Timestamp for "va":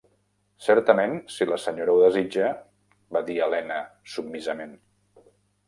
3.19-3.23